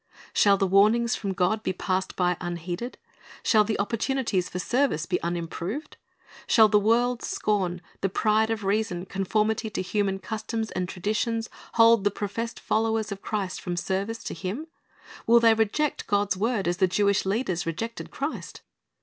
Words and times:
"^ 0.13 0.13
Shall 0.33 0.57
the 0.57 0.65
warnings 0.65 1.15
from 1.15 1.31
God 1.31 1.61
be 1.61 1.73
passed 1.73 2.15
by 2.15 2.35
unheeded? 2.41 2.97
Shall 3.43 3.63
the 3.63 3.77
opportunities 3.79 4.49
for 4.49 4.57
service 4.57 5.05
be 5.05 5.21
unimproved? 5.21 5.95
Shall 6.47 6.67
the 6.67 6.79
world's 6.79 7.27
scorn, 7.27 7.83
the 8.01 8.09
pride 8.09 8.49
of 8.49 8.63
reason, 8.63 9.05
conformity 9.05 9.69
to 9.69 9.81
human 9.83 10.17
customs 10.17 10.71
and 10.71 10.89
traditions, 10.89 11.51
hold 11.75 12.03
the 12.03 12.09
professed 12.09 12.59
followers 12.59 13.11
of 13.11 13.21
Christ 13.21 13.61
from 13.61 13.77
service 13.77 14.23
to 14.23 14.33
Him? 14.33 14.65
Will 15.27 15.39
they 15.39 15.53
reject 15.53 16.07
God's 16.07 16.35
word 16.35 16.67
as 16.67 16.77
the 16.77 16.87
Jewish 16.87 17.23
leaders 17.23 17.67
rejected 17.67 18.09
Christ? 18.09 18.61